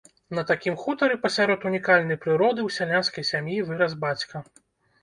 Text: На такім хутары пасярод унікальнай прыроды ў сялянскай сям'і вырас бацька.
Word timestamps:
На 0.37 0.43
такім 0.51 0.77
хутары 0.83 1.17
пасярод 1.25 1.67
унікальнай 1.73 2.19
прыроды 2.25 2.59
ў 2.67 2.79
сялянскай 2.79 3.31
сям'і 3.35 3.61
вырас 3.71 3.93
бацька. 4.09 4.49